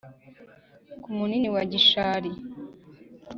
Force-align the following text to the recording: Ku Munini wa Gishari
Ku 1.01 1.09
Munini 1.17 1.47
wa 1.55 1.63
Gishari 1.71 2.31